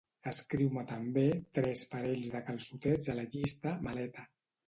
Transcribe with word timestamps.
Escriu-me 0.29 0.83
també 0.91 1.25
tres 1.59 1.83
parells 1.91 2.31
de 2.37 2.41
calçotets 2.49 3.13
a 3.13 3.17
la 3.21 3.27
llista 3.35 3.77
"maleta". 3.89 4.27